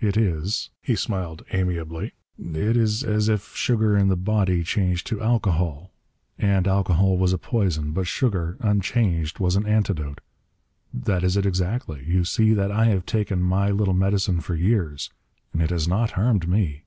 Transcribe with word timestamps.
It 0.00 0.16
is" 0.16 0.70
he 0.80 0.94
smiled 0.94 1.44
amiably 1.52 2.12
"it 2.38 2.76
is 2.76 3.02
as 3.02 3.28
if 3.28 3.56
sugar 3.56 3.96
in 3.96 4.06
the 4.06 4.16
body 4.16 4.62
changed 4.62 5.08
to 5.08 5.20
alcohol, 5.20 5.90
and 6.38 6.68
alcohol 6.68 7.18
was 7.18 7.32
a 7.32 7.36
poison, 7.38 7.90
but 7.90 8.06
sugar 8.06 8.56
unchanged 8.60 9.40
was 9.40 9.56
an 9.56 9.66
antidote. 9.66 10.20
That 10.94 11.24
is 11.24 11.36
it 11.36 11.44
exactly. 11.44 12.04
You 12.06 12.22
see 12.24 12.52
that 12.54 12.70
I 12.70 12.84
have 12.84 13.06
taken 13.06 13.42
my 13.42 13.72
little 13.72 13.92
medicine 13.92 14.38
for 14.38 14.54
years, 14.54 15.10
and 15.52 15.60
it 15.60 15.70
has 15.70 15.88
not 15.88 16.12
harmed 16.12 16.48
me." 16.48 16.84